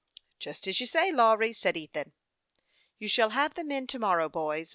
[0.37, 2.13] 151" Just as you say, Lawry," said Ethan."
[2.97, 4.69] You shall have the men to morrow, boys.